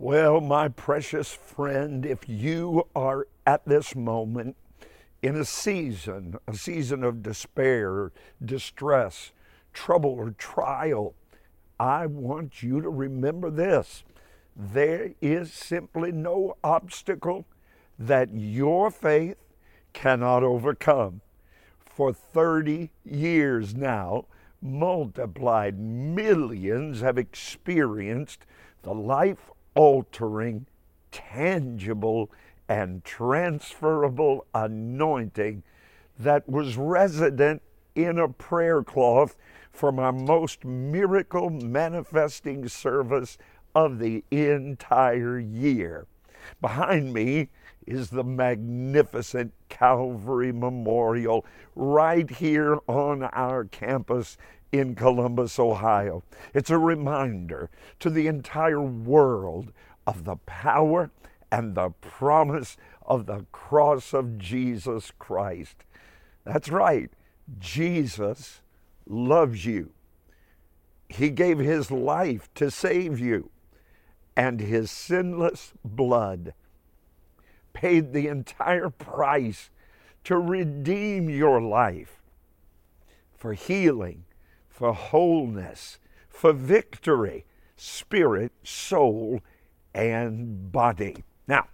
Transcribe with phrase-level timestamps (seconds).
[0.00, 4.54] Well, my precious friend, if you are at this moment
[5.22, 8.12] in a season, a season of despair,
[8.44, 9.32] distress,
[9.72, 11.16] trouble, or trial,
[11.80, 14.04] I want you to remember this.
[14.54, 17.44] There is simply no obstacle
[17.98, 19.38] that your faith
[19.94, 21.22] cannot overcome.
[21.84, 24.26] For 30 years now,
[24.62, 28.46] multiplied millions have experienced
[28.82, 30.66] the life altering,
[31.12, 32.28] tangible,
[32.68, 35.62] and transferable anointing
[36.18, 37.62] that was resident
[37.94, 39.36] in a prayer cloth
[39.70, 43.38] from our most miracle manifesting service
[43.72, 46.08] of the entire year.
[46.60, 47.48] Behind me
[47.86, 54.36] is the magnificent Calvary Memorial right here on our campus
[54.72, 56.22] in Columbus, Ohio.
[56.54, 59.72] It's a reminder to the entire world
[60.06, 61.10] of the power
[61.50, 65.84] and the promise of the cross of Jesus Christ.
[66.44, 67.10] That's right,
[67.58, 68.60] Jesus
[69.06, 69.92] loves you.
[71.08, 73.50] He gave his life to save you,
[74.36, 76.52] and his sinless blood
[77.72, 79.70] paid the entire price
[80.24, 82.20] to redeem your life
[83.34, 84.24] for healing
[84.78, 85.98] for wholeness,
[86.28, 89.40] for victory, spirit, soul,
[89.92, 91.24] and body.
[91.48, 91.66] Now,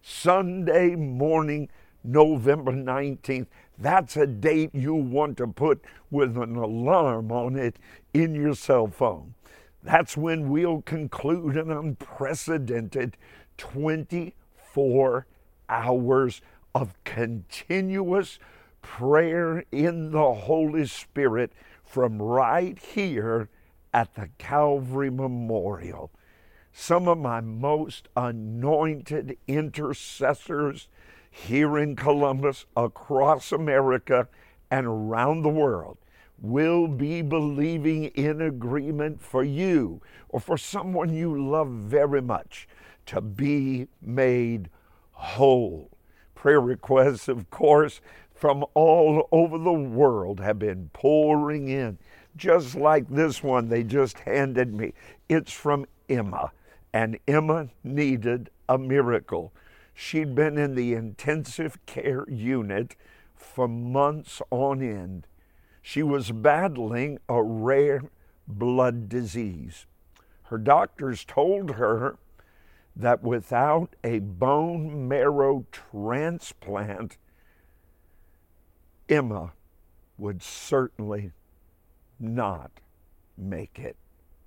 [0.00, 1.68] Sunday morning,
[2.04, 7.80] November 19th, that's a date you want to put with an alarm on it
[8.14, 9.34] in your cell phone.
[9.82, 13.16] That's when we'll conclude an unprecedented
[13.58, 15.26] 24
[15.68, 16.40] hours
[16.76, 18.38] of continuous
[18.82, 21.52] prayer in the Holy Spirit
[21.92, 23.50] from right here
[23.92, 26.10] at the Calvary Memorial.
[26.72, 30.88] Some of my most anointed intercessors
[31.30, 34.26] here in Columbus, across America,
[34.70, 35.98] and around the world
[36.38, 40.00] will be believing in agreement for you
[40.30, 42.66] or for someone you love very much
[43.04, 44.70] to be made
[45.10, 45.90] whole.
[46.34, 48.00] Prayer requests, of course,
[48.42, 51.96] from all over the world have been pouring in,
[52.34, 54.92] just like this one they just handed me.
[55.28, 56.50] It's from Emma,
[56.92, 59.52] and Emma needed a miracle.
[59.94, 62.96] She'd been in the intensive care unit
[63.36, 65.28] for months on end.
[65.80, 68.02] She was battling a rare
[68.48, 69.86] blood disease.
[70.46, 72.18] Her doctors told her
[72.96, 77.18] that without a bone marrow transplant,
[79.08, 79.52] Emma
[80.18, 81.32] would certainly
[82.18, 82.70] not
[83.36, 83.96] make it.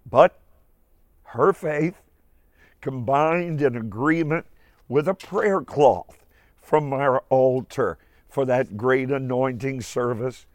[0.09, 0.39] But
[1.23, 2.01] her faith,
[2.81, 4.45] combined in agreement
[4.87, 6.23] with a prayer cloth
[6.61, 7.97] from our altar
[8.29, 10.45] for that great anointing service,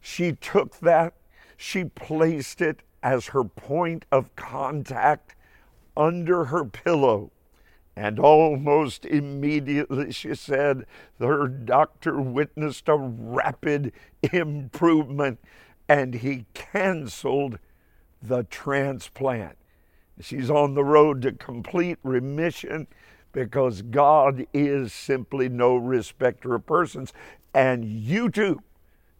[0.00, 1.14] she took that,
[1.56, 5.34] she placed it as her point of contact
[5.96, 7.30] under her pillow
[7.94, 10.86] and almost immediately, she said,
[11.18, 13.92] her doctor witnessed a rapid
[14.32, 15.38] improvement
[15.88, 17.58] and he canceled
[18.22, 19.56] the transplant.
[20.20, 22.86] She's on the road to complete remission
[23.32, 27.12] because God is simply no respecter of persons.
[27.54, 28.62] And you too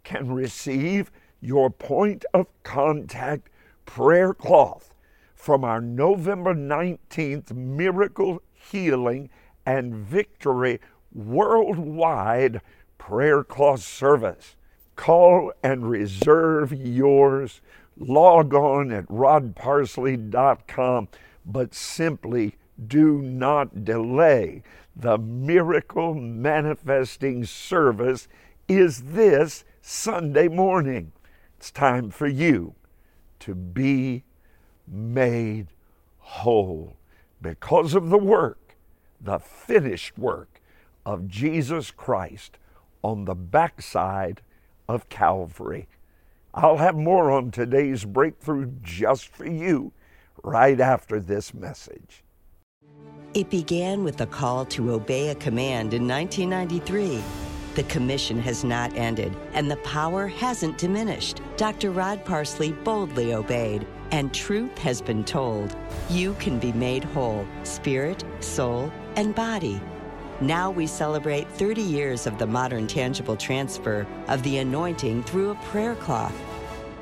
[0.04, 3.48] can receive your point of contact
[3.84, 4.94] prayer cloth
[5.34, 8.40] from our November 19th Miracle
[8.70, 9.30] healing,
[9.64, 10.80] and victory
[11.12, 12.60] worldwide
[12.98, 14.56] prayer cloth service.
[14.96, 17.60] Call and reserve yours.
[17.96, 21.08] Log on at rodparsley.com,
[21.44, 22.56] but simply
[22.86, 24.62] do not delay.
[24.94, 28.28] The miracle manifesting service
[28.68, 31.12] is this Sunday morning.
[31.56, 32.74] It's time for you
[33.40, 34.24] to be
[34.86, 35.68] made
[36.18, 36.96] whole
[37.42, 38.76] because of the work,
[39.20, 40.60] the finished work
[41.04, 42.56] of Jesus Christ
[43.02, 44.40] on the backside
[44.88, 45.88] of Calvary.
[46.54, 49.92] I'll have more on today's breakthrough just for you
[50.42, 52.22] right after this message.
[53.34, 57.22] It began with a call to obey a command in 1993.
[57.74, 61.40] The commission has not ended, and the power hasn't diminished.
[61.56, 61.90] Dr.
[61.90, 65.74] Rod Parsley boldly obeyed and truth has been told,
[66.10, 69.80] you can be made whole, spirit, soul, and body.
[70.40, 75.54] Now we celebrate 30 years of the modern tangible transfer of the anointing through a
[75.56, 76.34] prayer cloth.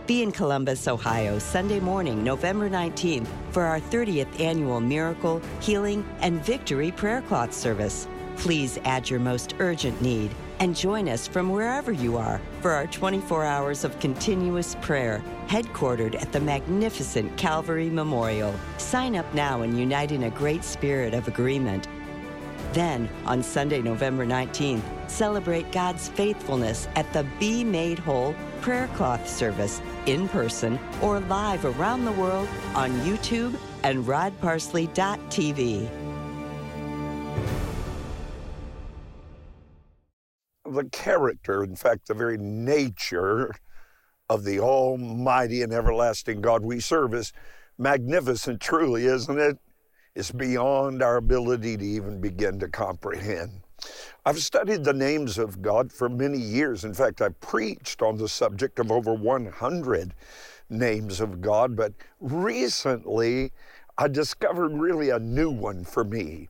[0.07, 6.45] Be in Columbus, Ohio, Sunday morning, November 19th, for our 30th annual Miracle, Healing, and
[6.45, 8.07] Victory Prayer Cloth service.
[8.37, 10.31] Please add your most urgent need
[10.61, 16.15] and join us from wherever you are for our 24 hours of continuous prayer, headquartered
[16.21, 18.55] at the magnificent Calvary Memorial.
[18.77, 21.89] Sign up now and unite in a great spirit of agreement.
[22.73, 29.29] Then, on Sunday, November 19th, celebrate God's faithfulness at the Be Made Whole prayer cloth
[29.29, 36.00] service in person or live around the world on YouTube and rodparsley.tv.
[40.81, 43.53] The character, in fact, the very nature
[44.31, 47.35] of the Almighty and everlasting God we serve is
[47.77, 49.59] magnificent, truly, isn't it?
[50.15, 53.61] It's beyond our ability to even begin to comprehend.
[54.25, 56.83] I've studied the names of God for many years.
[56.83, 60.15] In fact, I preached on the subject of over 100
[60.71, 63.53] names of God, but recently
[63.99, 66.49] I discovered really a new one for me.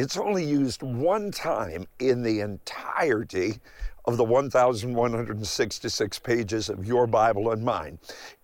[0.00, 3.60] It's only used one time in the entirety
[4.06, 7.98] of the 1,166 pages of your Bible and mine.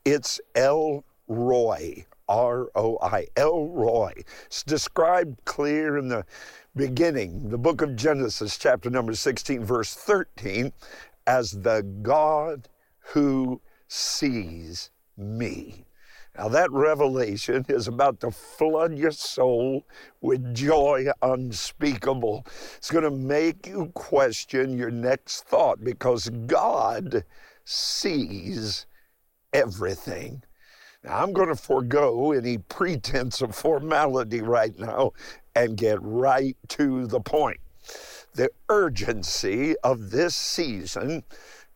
[0.04, 4.12] It's El Roi, R O I, El Roi.
[4.44, 6.26] It's described clear in the
[6.76, 10.74] beginning, the book of Genesis, chapter number 16, verse 13,
[11.26, 12.68] as the God
[12.98, 15.86] who sees me.
[16.36, 19.86] Now, that revelation is about to flood your soul
[20.20, 22.46] with joy unspeakable.
[22.76, 27.24] It's going to make you question your next thought because God
[27.64, 28.86] sees
[29.54, 30.42] everything.
[31.02, 35.12] Now, I'm going to forego any pretense of formality right now
[35.54, 37.60] and get right to the point.
[38.34, 41.22] The urgency of this season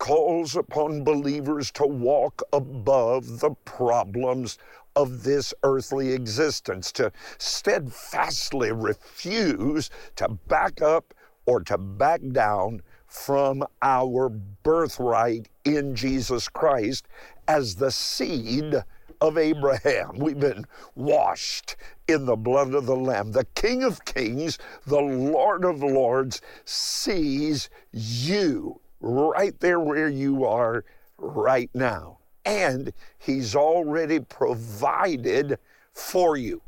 [0.00, 4.58] calls upon believers to walk above the problems
[4.96, 11.14] of this earthly existence, to steadfastly refuse to back up
[11.46, 17.06] or to back down from our birthright in Jesus Christ
[17.46, 18.82] as the seed
[19.20, 20.18] of Abraham.
[20.18, 20.64] We've been
[20.94, 21.76] washed
[22.08, 23.32] in the blood of the Lamb.
[23.32, 30.84] The King of Kings, the Lord of Lords, sees you right there where you are
[31.18, 32.18] right now.
[32.44, 35.58] And He's already provided
[35.92, 36.62] for you.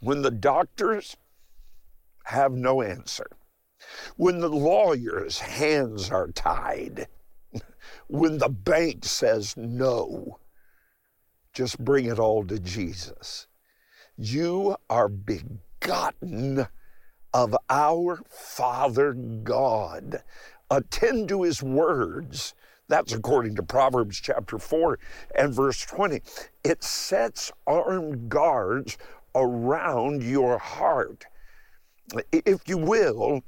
[0.00, 1.16] When the doctors
[2.24, 3.28] have no answer,
[4.16, 7.06] when the lawyer's hands are tied,
[8.08, 10.38] when the bank says no,
[11.52, 13.46] just bring it all to Jesus.
[14.16, 16.66] You are begotten
[17.32, 20.22] of our Father God.
[20.70, 22.54] Attend to his words.
[22.88, 24.98] That's according to Proverbs chapter 4
[25.36, 26.22] and verse 20.
[26.64, 28.96] It sets armed guards
[29.34, 31.26] around your heart.
[32.32, 33.42] If you will,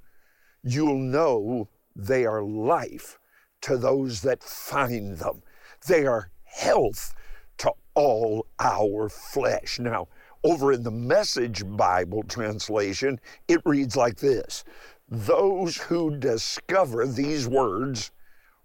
[0.63, 3.19] you'll know they are life
[3.63, 5.43] to those that find them.
[5.87, 7.15] They are health
[7.59, 9.79] to all our flesh.
[9.79, 10.09] Now,
[10.45, 14.65] over in the Message Bible translation, it reads like this
[15.09, 18.11] Those who discover these words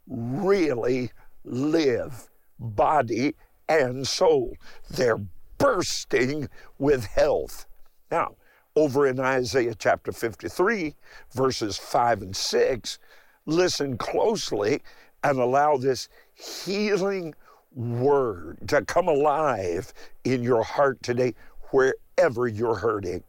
[0.07, 1.12] really
[1.45, 2.30] live,
[2.60, 3.36] body
[3.69, 4.56] and soul.
[4.90, 5.25] They're
[5.57, 7.66] bursting with health.
[8.12, 8.36] Now,
[8.75, 10.95] over in Isaiah chapter 53,
[11.31, 13.00] verses 5 and 6,
[13.45, 14.81] listen closely
[15.23, 17.33] and allow this healing
[17.73, 21.33] word to come alive in your heart today,
[21.71, 23.23] wherever you're hurting.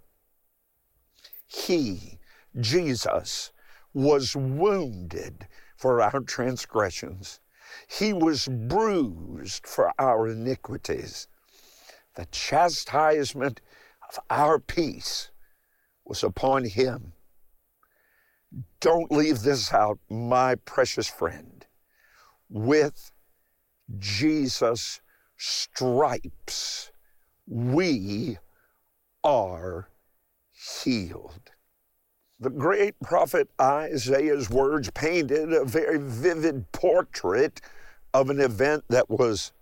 [1.47, 2.14] He,
[2.61, 3.53] Jesus,
[3.93, 5.47] was wounded
[5.77, 7.41] for our transgressions.
[7.89, 11.29] He was bruised for our iniquities.
[12.17, 13.61] The chastisement
[14.09, 15.31] of our peace
[16.05, 17.13] was upon him.
[18.81, 21.67] Don't leave this out, my precious friend.
[22.49, 23.11] With
[23.99, 25.01] Jesus'
[25.37, 26.93] stripes,
[27.47, 28.39] we
[29.25, 29.89] are
[30.83, 31.54] healed.
[32.45, 37.63] The great prophet Isaiah's words painted a very vivid portrait
[38.13, 39.53] of an event that was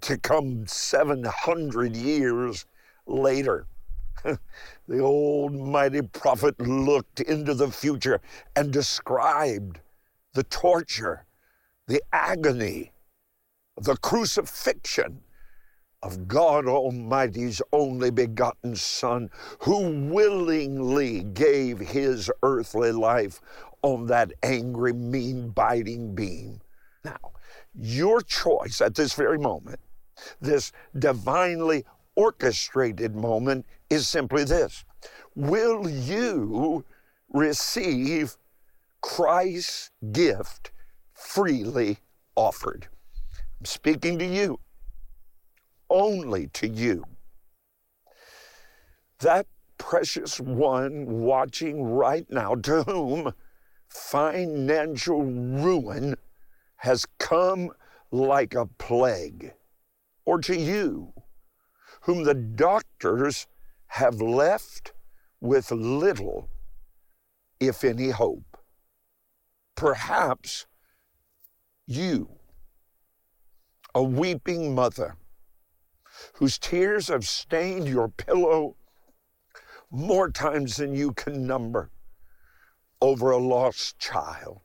[0.00, 2.64] to come 700 years
[3.06, 3.66] later.
[4.24, 8.22] the old mighty prophet looked into the future
[8.56, 9.80] and described
[10.32, 11.26] the torture,
[11.86, 12.92] the agony,
[13.78, 15.20] the crucifixion
[16.06, 23.40] of God Almighty's only begotten Son, who willingly gave his earthly life
[23.82, 26.60] on that angry, mean, biting beam.
[27.04, 27.32] Now,
[27.74, 29.80] your choice at this very moment,
[30.40, 31.84] this divinely
[32.14, 34.84] orchestrated moment, is simply this
[35.34, 36.84] Will you
[37.30, 38.36] receive
[39.00, 40.70] Christ's gift
[41.12, 41.98] freely
[42.36, 42.86] offered?
[43.58, 44.60] I'm speaking to you,
[45.90, 47.04] only to you.
[49.20, 49.46] That
[49.78, 53.32] precious one watching right now, to whom
[53.88, 56.16] financial ruin
[56.76, 57.70] has come
[58.10, 59.52] like a plague,
[60.24, 61.12] or to you,
[62.02, 63.46] whom the doctors
[63.86, 64.92] have left
[65.40, 66.48] with little,
[67.60, 68.58] if any, hope.
[69.74, 70.66] Perhaps
[71.86, 72.28] you,
[73.94, 75.16] a weeping mother,
[76.36, 78.76] whose tears have stained your pillow
[79.90, 81.90] more times than you can number
[83.00, 84.60] over a lost child.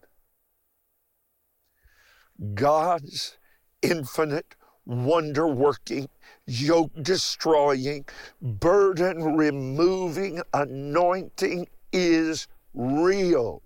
[2.53, 3.37] God's
[3.81, 6.09] infinite, wonder working,
[6.45, 8.05] yoke destroying,
[8.41, 13.61] burden removing anointing is real.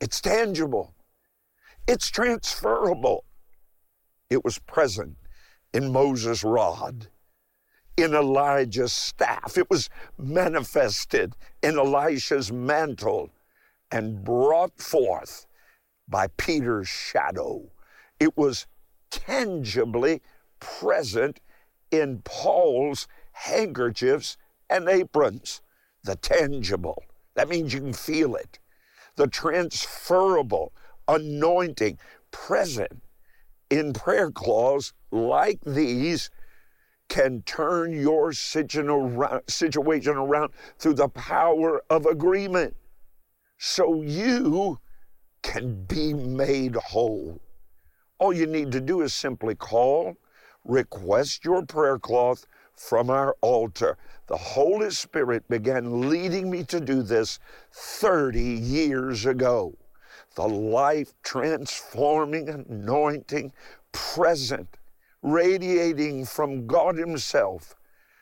[0.00, 0.94] It's tangible.
[1.86, 3.24] It's transferable.
[4.28, 5.16] It was present
[5.72, 7.08] in Moses' rod,
[7.96, 9.56] in Elijah's staff.
[9.56, 13.30] It was manifested in Elisha's mantle
[13.90, 15.46] and brought forth
[16.08, 17.70] by Peter's shadow.
[18.18, 18.66] It was
[19.10, 20.22] tangibly
[20.60, 21.40] present
[21.90, 24.36] in Paul's handkerchiefs
[24.70, 25.60] and aprons.
[26.04, 27.04] The tangible.
[27.34, 28.58] That means you can feel it.
[29.16, 30.72] The transferable
[31.06, 31.98] anointing
[32.30, 33.02] present
[33.70, 36.30] in prayer cloths like these
[37.12, 42.74] can turn your situation around through the power of agreement
[43.58, 44.78] so you
[45.42, 47.38] can be made whole.
[48.18, 50.16] All you need to do is simply call,
[50.64, 53.98] request your prayer cloth from our altar.
[54.28, 57.38] The Holy Spirit began leading me to do this
[57.72, 59.74] 30 years ago.
[60.34, 63.52] The life transforming anointing
[63.92, 64.78] present,
[65.22, 67.74] radiating from God Himself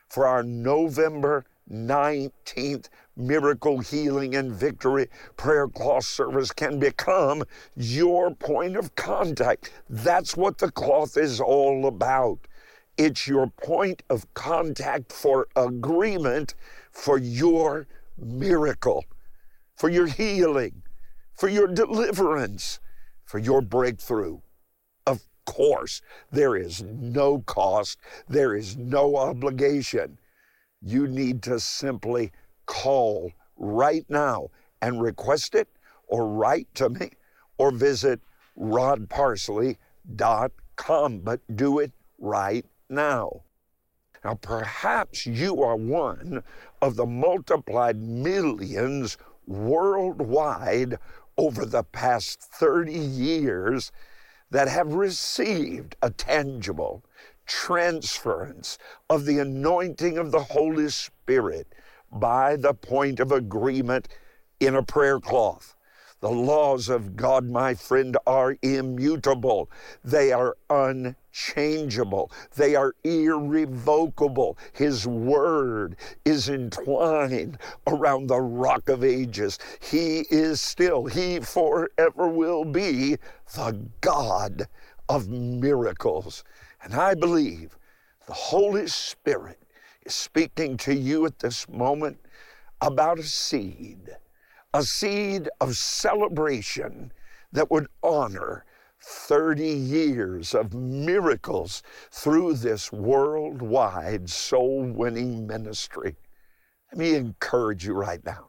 [0.09, 7.45] for our November 19th miracle healing and victory prayer cloth service can become
[7.77, 9.73] your point of contact.
[9.89, 12.39] That's what the cloth is all about.
[12.97, 16.55] It's your point of contact for agreement
[16.91, 17.87] for your
[18.19, 19.05] miracle,
[19.77, 20.83] for your healing,
[21.35, 22.81] for your deliverance,
[23.25, 24.41] for your breakthrough.
[25.51, 30.17] Course, there is no cost, there is no obligation
[30.81, 32.31] you need to simply
[32.67, 35.67] call right now and request it
[36.07, 37.11] or write to me
[37.59, 38.21] or visit
[38.57, 41.19] rodparsley.com.
[41.19, 41.91] But do it
[42.21, 43.43] right now.
[44.25, 46.45] Now, perhaps you are one
[46.81, 50.97] of the multiplied millions worldwide
[51.37, 53.91] over the past 30 years
[54.51, 57.05] that have received a tangible,
[57.47, 58.79] transference
[59.09, 61.75] of the anointing of the Holy Spirit
[62.13, 64.09] by the point of agreement
[64.61, 65.75] in a prayer cloth.
[66.21, 69.71] The laws of God, my friend, are immutable.
[70.05, 72.31] They are unchangeable.
[72.55, 74.59] They are irrevocable.
[74.75, 75.97] His word
[76.27, 79.59] is entwined around the rock of ages.
[79.81, 83.17] He is still, He forever will be
[83.55, 84.69] the God
[85.09, 86.45] of miracles.
[86.83, 87.79] And I believe
[88.27, 89.59] the Holy Spirit
[90.05, 92.19] is speaking to you at this moment
[92.81, 94.17] about a seed,
[94.73, 97.13] a seed of celebration
[97.53, 98.65] that would honor
[99.03, 106.17] 30 years of miracles through this worldwide soul winning ministry.
[106.93, 108.49] Let me encourage you right now.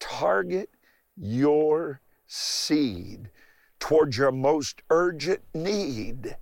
[0.00, 0.70] Target
[1.16, 3.30] your seed
[3.78, 6.36] towards your most urgent need.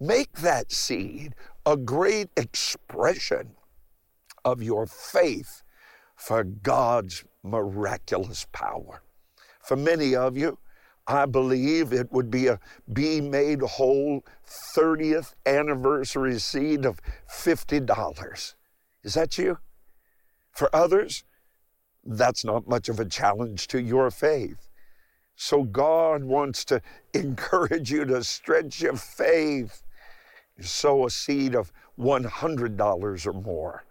[0.00, 3.52] Make that seed a great expression
[4.44, 5.62] of your faith
[6.18, 9.02] for God's miraculous power.
[9.62, 10.58] For many of you,
[11.06, 12.60] I believe it would be a
[12.92, 18.54] Be Made Whole 30th anniversary seed of $50.
[19.04, 19.58] Is that you?
[20.52, 21.24] For others,
[22.04, 24.68] that's not much of a challenge to your faith.
[25.36, 26.82] So God wants to
[27.14, 29.82] encourage you to stretch your faith
[30.60, 33.84] sow a seed of $100 or more.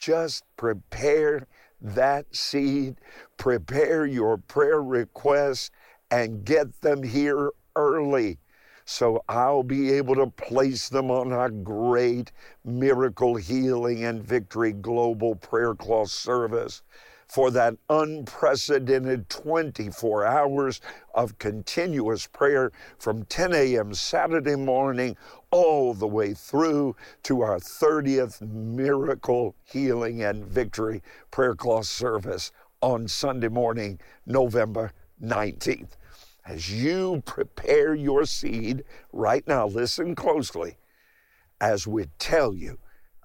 [0.00, 1.46] Just prepare
[1.82, 2.96] that seed,
[3.36, 5.70] prepare your prayer requests,
[6.10, 8.38] and get them here early.
[8.86, 12.32] So I'll be able to place them on our great
[12.64, 16.82] miracle healing and victory global prayer cloth service
[17.30, 20.80] for that unprecedented 24 hours
[21.14, 23.94] of continuous prayer from 10 a.m.
[23.94, 25.16] Saturday morning
[25.52, 32.50] all the way through to our 30th miracle healing and victory prayer cloth service
[32.82, 35.90] on Sunday morning, November 19th.
[36.44, 38.82] As you prepare your seed
[39.12, 40.78] right now, listen closely
[41.60, 42.78] as we tell you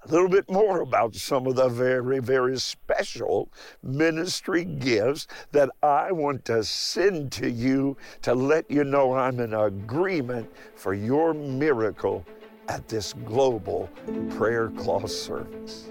[0.06, 3.50] a little bit more about some of the very, very special
[3.82, 9.54] ministry gifts that I want to send to you to let you know I'm in
[9.54, 12.26] agreement for your miracle
[12.68, 13.90] at this global
[14.32, 15.90] prayer cloth service.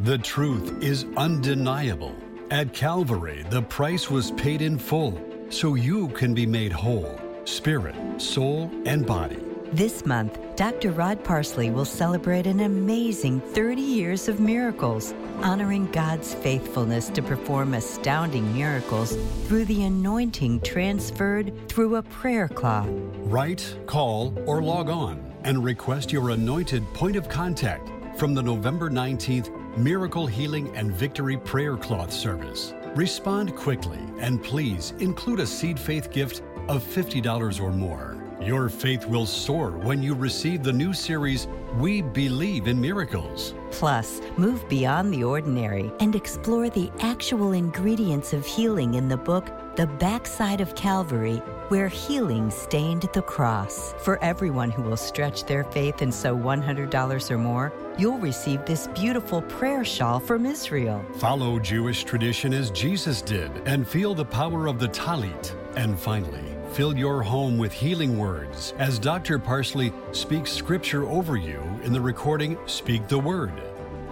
[0.00, 2.14] The truth is undeniable.
[2.50, 7.96] At Calvary, the price was paid in full so you can be made whole, spirit,
[8.20, 9.49] soul, and body.
[9.72, 10.90] This month, Dr.
[10.90, 17.74] Rod Parsley will celebrate an amazing 30 years of miracles, honoring God's faithfulness to perform
[17.74, 22.88] astounding miracles through the anointing transferred through a prayer cloth.
[23.18, 28.90] Write, call, or log on and request your anointed point of contact from the November
[28.90, 32.74] 19th Miracle Healing and Victory Prayer Cloth Service.
[32.96, 38.09] Respond quickly and please include a seed faith gift of $50 or more.
[38.40, 43.52] Your faith will soar when you receive the new series, We Believe in Miracles.
[43.70, 49.50] Plus, move beyond the ordinary and explore the actual ingredients of healing in the book,
[49.76, 51.36] The Backside of Calvary,
[51.68, 53.94] where healing stained the cross.
[53.98, 58.86] For everyone who will stretch their faith and sow $100 or more, you'll receive this
[58.88, 61.04] beautiful prayer shawl from Israel.
[61.18, 65.54] Follow Jewish tradition as Jesus did and feel the power of the tallit.
[65.76, 69.40] And finally, Fill your home with healing words as Dr.
[69.40, 73.52] Parsley speaks scripture over you in the recording Speak the Word.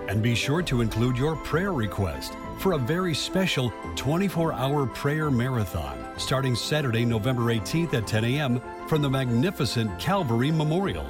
[0.08, 5.30] And be sure to include your prayer request for a very special 24 hour prayer
[5.30, 8.60] marathon starting Saturday, November 18th at 10 a.m.
[8.88, 11.06] from the magnificent Calvary Memorial.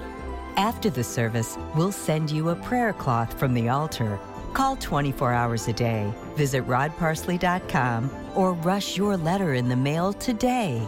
[0.56, 4.20] After the service, we'll send you a prayer cloth from the altar.
[4.52, 10.86] Call 24 hours a day, visit rodparsley.com, or rush your letter in the mail today.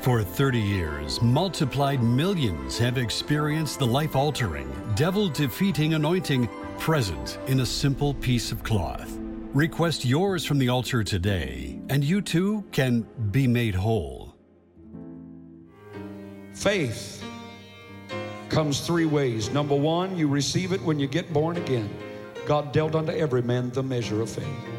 [0.00, 7.60] For 30 years, multiplied millions have experienced the life altering, devil defeating anointing present in
[7.60, 9.18] a simple piece of cloth.
[9.52, 14.36] Request yours from the altar today, and you too can be made whole.
[16.54, 17.24] Faith
[18.50, 19.50] comes three ways.
[19.50, 21.90] Number one, you receive it when you get born again.
[22.46, 24.77] God dealt unto every man the measure of faith.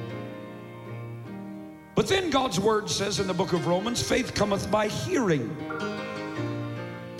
[1.99, 5.53] But then God's word says in the book of Romans, faith cometh by hearing,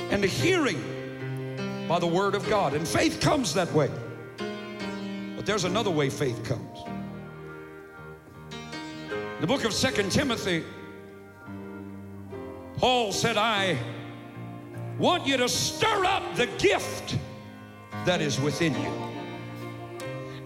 [0.10, 2.74] and hearing by the word of God.
[2.74, 3.92] And faith comes that way.
[5.36, 6.80] But there's another way faith comes.
[9.12, 10.64] In The book of Second Timothy,
[12.78, 13.78] Paul said, I
[14.98, 17.18] want you to stir up the gift
[18.06, 18.94] that is within you.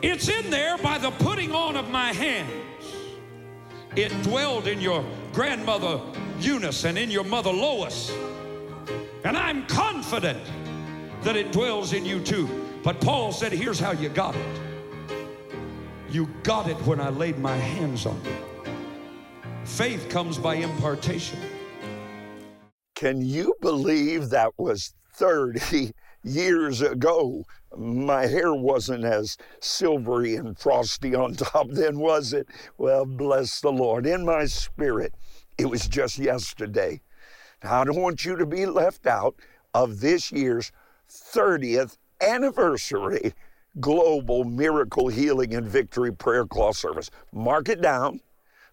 [0.02, 2.62] It's in there by the putting on of my hands.
[3.96, 6.02] It dwelled in your grandmother
[6.40, 8.12] Eunice and in your mother Lois.
[9.24, 10.40] And I'm confident
[11.22, 12.50] that it dwells in you too.
[12.84, 14.62] But Paul said, here's how you got it.
[16.10, 18.36] You got it when I laid my hands on you.
[19.64, 21.40] Faith comes by impartation.
[22.96, 25.92] Can you believe that was 30
[26.24, 27.46] years ago?
[27.78, 32.48] My hair wasn't as silvery and frosty on top then, was it?
[32.78, 34.06] Well, bless the Lord.
[34.06, 35.14] In my spirit,
[35.58, 37.02] it was just yesterday.
[37.64, 39.36] Now, I don't want you to be left out
[39.74, 40.72] of this year's
[41.10, 43.34] 30th anniversary
[43.80, 47.10] Global Miracle Healing and Victory Prayer Cloth Service.
[47.32, 48.20] Mark it down.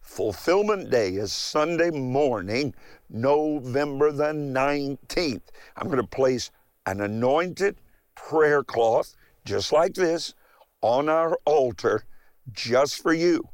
[0.03, 2.75] Fulfillment Day is Sunday morning,
[3.09, 5.43] November the 19th.
[5.77, 6.51] I'm going to place
[6.87, 7.77] an anointed
[8.15, 10.35] prayer cloth, just like this,
[10.83, 12.05] on our altar
[12.53, 13.49] just for you.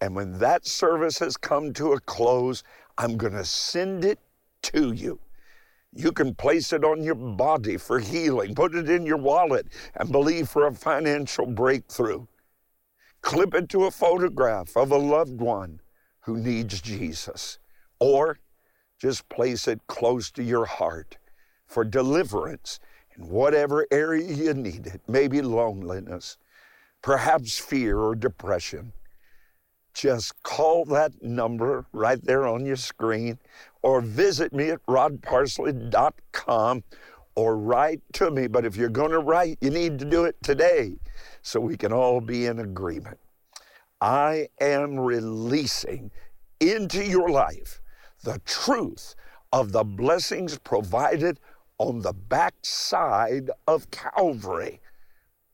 [0.00, 2.62] And when that service has come to a close,
[2.98, 4.18] I'm going to send it
[4.62, 5.20] to you.
[5.94, 10.10] You can place it on your body for healing, put it in your wallet, and
[10.10, 12.26] believe for a financial breakthrough.
[13.20, 15.80] Clip it to a photograph of a loved one
[16.20, 17.58] who needs Jesus.
[18.00, 18.38] Or
[19.00, 21.18] just place it close to your heart
[21.66, 22.80] for deliverance
[23.16, 25.00] in whatever area you need it.
[25.08, 26.38] Maybe loneliness,
[27.02, 28.92] perhaps fear or depression.
[29.94, 33.38] just call that number right there on your screen
[33.82, 36.82] or visit me at rodparsley.com
[37.34, 38.46] or write to me.
[38.46, 40.94] But if you're going to write, you need to do it today
[41.42, 43.18] so we can all be in agreement.
[44.00, 46.10] I am releasing
[46.60, 47.80] into your life
[48.22, 49.14] the truth
[49.52, 51.38] of the blessings provided
[51.78, 54.80] on the backside of Calvary.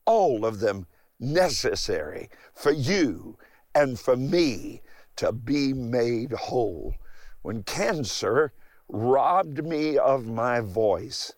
[0.04, 0.86] All of them
[1.20, 3.38] necessary for you
[3.74, 4.82] and for me
[5.16, 6.94] to be made whole.
[7.42, 8.52] When cancer
[8.88, 11.32] robbed me of my voice,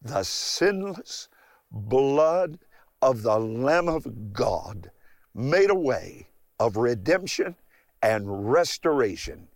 [0.00, 1.28] the sinless
[1.70, 2.58] blood
[3.00, 4.90] of the Lamb of God
[5.34, 7.56] made a way of redemption
[8.02, 9.48] and restoration.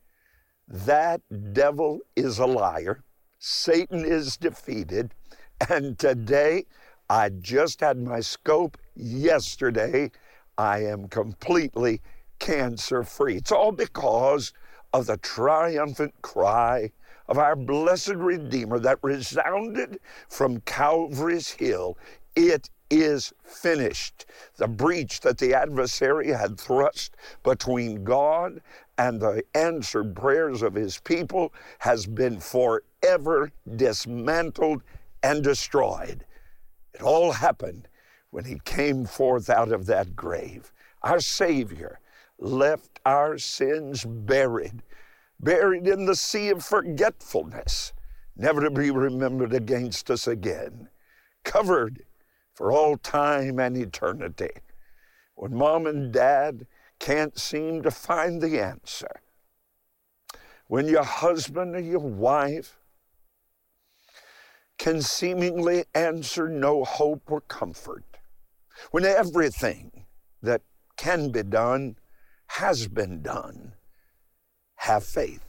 [0.68, 1.20] That
[1.52, 3.02] devil is a liar.
[3.38, 5.12] Satan is defeated.
[5.70, 6.66] And today,
[7.08, 10.10] I just had my scope yesterday.
[10.58, 12.00] I am completely
[12.38, 13.36] cancer free.
[13.36, 14.52] It's all because
[14.92, 16.90] of the triumphant cry
[17.28, 21.98] of our blessed Redeemer that resounded from Calvary's Hill.
[22.34, 24.26] It is finished.
[24.56, 28.60] The breach that the adversary had thrust between God
[28.98, 34.82] and the answered prayers of his people has been forever dismantled
[35.22, 36.24] and destroyed.
[36.94, 37.88] It all happened
[38.30, 40.72] when he came forth out of that grave.
[41.02, 42.00] Our Savior
[42.38, 44.82] left our sins buried,
[45.40, 47.92] buried in the sea of forgetfulness,
[48.36, 50.88] never to be remembered against us again,
[51.44, 52.04] covered
[52.54, 54.50] for all time and eternity.
[55.34, 56.66] When mom and dad
[56.98, 59.20] can't seem to find the answer,
[60.66, 62.78] when your husband or your wife
[64.78, 68.04] can seemingly answer no hope or comfort,
[68.90, 70.04] when everything
[70.42, 70.62] that
[70.96, 71.96] can be done
[72.48, 73.72] has been done,
[74.76, 75.44] have faith.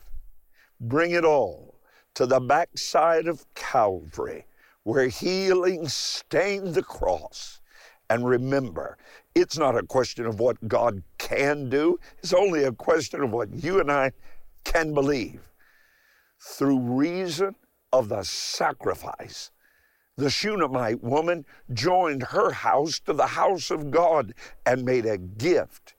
[0.80, 1.76] Bring it all
[2.16, 4.46] to the backside of Calvary
[4.84, 7.60] where healing stained the cross.
[8.10, 8.98] And remember,
[9.36, 13.54] it's not a question of what God can do, it's only a question of what
[13.54, 14.12] you and I
[14.63, 15.41] can believe.
[16.39, 17.56] Through reason
[17.91, 19.52] of the sacrifice,
[20.15, 24.34] the Shunammite woman joined her house to the house of God
[24.65, 25.96] and made a gift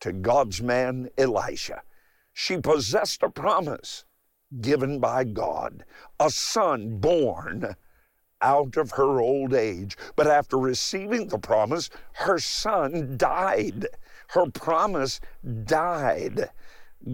[0.00, 1.82] to God's man Elisha.
[2.32, 4.04] She possessed a promise
[4.60, 5.84] given by God,
[6.18, 7.76] a son born
[8.44, 9.96] out of her old age.
[10.14, 13.86] But after receiving the promise, her son died.
[14.28, 15.20] Her promise
[15.64, 16.50] died.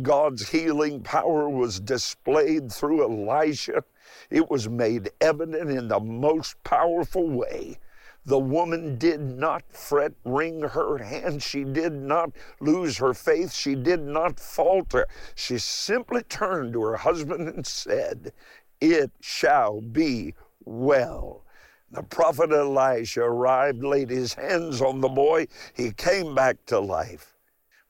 [0.02, 3.84] God's healing power was displayed through Elisha.
[4.28, 7.78] It was made evident in the most powerful way.
[8.24, 11.42] The woman did not fret, wring her hands.
[11.42, 13.52] She did not lose her faith.
[13.52, 15.06] She did not falter.
[15.34, 18.32] She simply turned to her husband and said,
[18.80, 20.34] It shall be
[20.70, 21.44] well.
[21.90, 25.48] The prophet Elisha arrived, laid his hands on the boy.
[25.74, 27.36] He came back to life.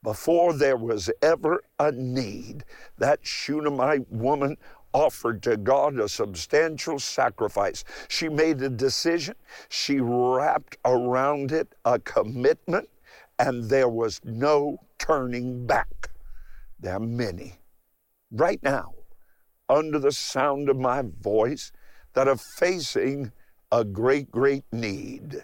[0.03, 2.65] Before there was ever a need,
[2.97, 4.57] that Shunammite woman
[4.93, 7.83] offered to God a substantial sacrifice.
[8.07, 9.35] She made a decision,
[9.69, 12.89] she wrapped around it a commitment,
[13.37, 16.09] and there was no turning back.
[16.79, 17.59] There are many
[18.31, 18.95] right now,
[19.69, 21.71] under the sound of my voice,
[22.13, 23.31] that are facing
[23.71, 25.43] a great, great need.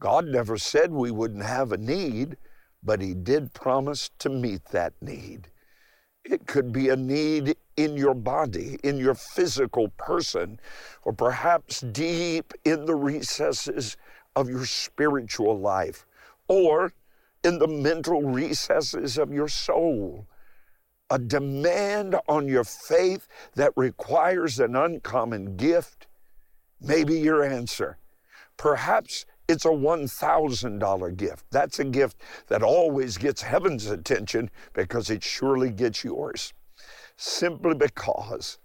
[0.00, 2.36] God never said we wouldn't have a need,
[2.82, 5.48] but He did promise to meet that need.
[6.24, 10.60] It could be a need in your body, in your physical person,
[11.02, 13.96] or perhaps deep in the recesses
[14.36, 16.06] of your spiritual life,
[16.46, 16.92] or
[17.42, 20.26] in the mental recesses of your soul
[21.10, 26.06] a demand on your faith that requires an uncommon gift,
[26.80, 27.98] maybe your answer.
[28.56, 31.44] Perhaps it's a $1,000 gift.
[31.50, 36.52] That's a gift that always gets heaven's attention because it surely gets yours.
[37.16, 38.58] Simply because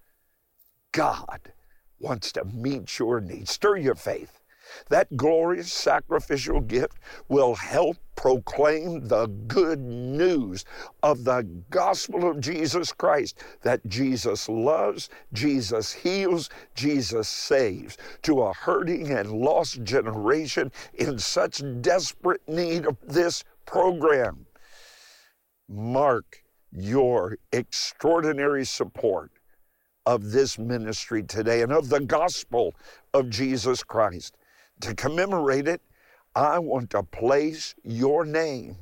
[0.92, 1.54] God
[2.00, 3.52] wants to meet your needs.
[3.52, 4.43] Stir your faith.
[4.90, 10.66] That glorious sacrificial gift will help proclaim the good news
[11.02, 18.54] of the gospel of Jesus Christ that Jesus loves, Jesus heals, Jesus saves to a
[18.54, 24.46] hurting and lost generation in such desperate need of this program.
[25.68, 29.32] Mark your extraordinary support
[30.06, 32.74] of this ministry today and of the gospel
[33.14, 34.36] of Jesus Christ
[34.82, 35.82] to commemorate it,
[36.36, 38.76] I want to place your name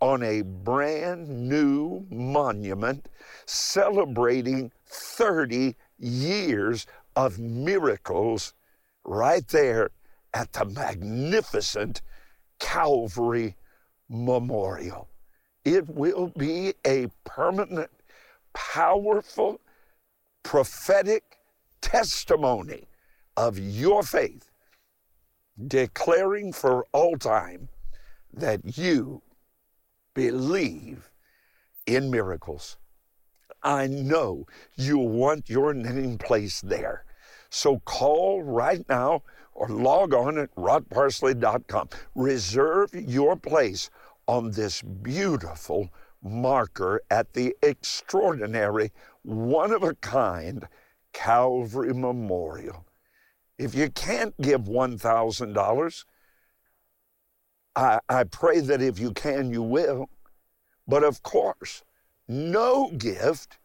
[0.00, 3.08] on a brand new monument
[3.46, 8.54] celebrating 30 years of miracles
[9.04, 9.90] right there
[10.34, 12.02] at the magnificent
[12.58, 13.56] Calvary
[14.08, 15.08] Memorial.
[15.64, 17.90] It will be a permanent,
[18.54, 19.60] powerful,
[20.42, 21.38] prophetic
[21.80, 22.88] testimony
[23.36, 24.50] of your faith,
[25.66, 27.68] declaring for all time
[28.32, 29.22] that you
[30.14, 31.10] believe
[31.86, 32.76] in miracles.
[33.62, 37.04] I know you want your name placed there.
[37.50, 39.22] So call right now
[39.54, 41.90] or log on at rodparsley.com.
[42.14, 43.90] Reserve your place
[44.26, 45.90] on this beautiful
[46.22, 48.90] marker at the extraordinary,
[49.22, 50.66] one of a kind
[51.12, 52.86] Calvary Memorial.
[53.58, 56.04] If you can't give $1,000,
[57.74, 60.08] I, I pray that if you can, you will.
[60.86, 61.84] But of course,
[62.28, 63.58] no gift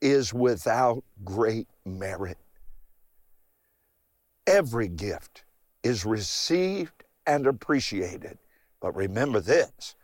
[0.00, 2.38] is without great merit.
[4.46, 5.44] Every gift
[5.82, 8.38] is received and appreciated.
[8.80, 9.94] But remember this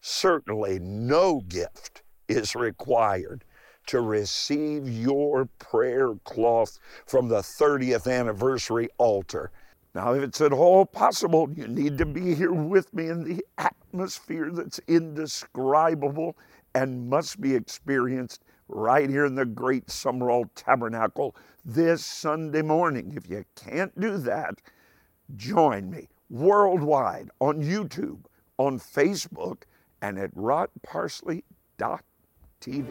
[0.00, 3.44] certainly no gift is required
[3.86, 9.50] to receive your prayer cloth from the 30th anniversary altar.
[9.94, 13.44] Now, if it's at all possible, you need to be here with me in the
[13.56, 16.36] atmosphere that's indescribable
[16.74, 23.14] and must be experienced right here in the great Summerall Tabernacle this Sunday morning.
[23.16, 24.60] If you can't do that,
[25.36, 28.26] join me worldwide on YouTube,
[28.58, 29.62] on Facebook,
[30.02, 30.30] and at
[32.66, 32.86] rodparsley.tv.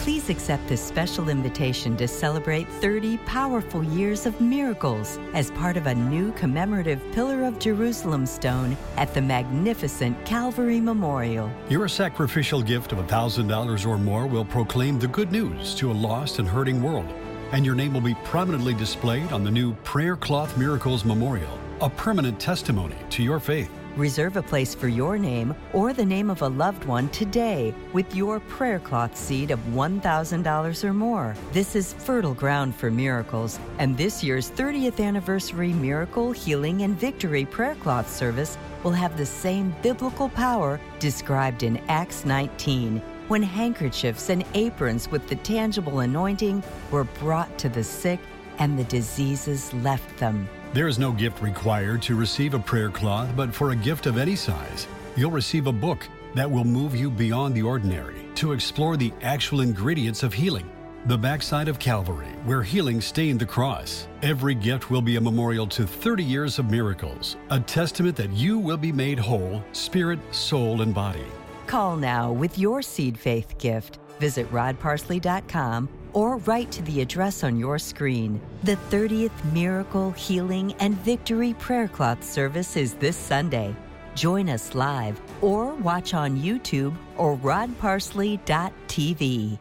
[0.00, 5.86] Please accept this special invitation to celebrate 30 powerful years of miracles as part of
[5.86, 11.50] a new commemorative Pillar of Jerusalem stone at the magnificent Calvary Memorial.
[11.68, 16.38] Your sacrificial gift of $1,000 or more will proclaim the good news to a lost
[16.38, 17.12] and hurting world,
[17.50, 21.90] and your name will be prominently displayed on the new Prayer Cloth Miracles Memorial, a
[21.90, 23.70] permanent testimony to your faith.
[23.96, 28.14] Reserve a place for your name or the name of a loved one today with
[28.14, 31.34] your prayer cloth seed of $1,000 or more.
[31.52, 37.46] This is fertile ground for miracles, and this year's 30th anniversary Miracle, Healing, and Victory
[37.46, 44.28] prayer cloth service will have the same biblical power described in Acts 19 when handkerchiefs
[44.28, 48.20] and aprons with the tangible anointing were brought to the sick
[48.58, 50.46] and the diseases left them.
[50.72, 54.18] There is no gift required to receive a prayer cloth, but for a gift of
[54.18, 58.96] any size, you'll receive a book that will move you beyond the ordinary to explore
[58.96, 60.70] the actual ingredients of healing.
[61.06, 64.08] The backside of Calvary, where healing stained the cross.
[64.22, 68.58] Every gift will be a memorial to 30 years of miracles, a testament that you
[68.58, 71.24] will be made whole, spirit, soul, and body.
[71.68, 73.98] Call now with your seed faith gift.
[74.18, 78.40] Visit rodparsley.com or write to the address on your screen.
[78.62, 83.76] The 30th Miracle, Healing, and Victory Prayer Cloth service is this Sunday.
[84.14, 89.58] Join us live or watch on YouTube or rodparsley.tv.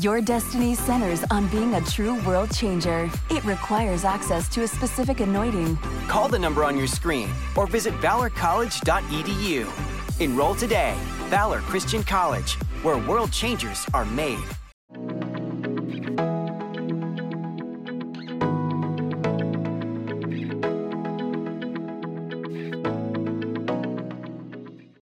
[0.00, 3.10] Your destiny centers on being a true world changer.
[3.30, 5.78] It requires access to a specific anointing.
[6.06, 10.20] Call the number on your screen or visit valorcollege.edu.
[10.20, 10.94] Enroll today.
[11.30, 14.44] Valor Christian College, where world changers are made.